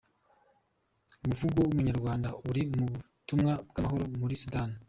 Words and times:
Umuvugo 1.23 1.57
w’Umunyarwanda 1.61 2.29
uri 2.49 2.61
mu 2.75 2.85
butumwa 2.93 3.53
bw’amahoro 3.69 4.03
muri 4.19 4.35
Sudani. 4.41 4.75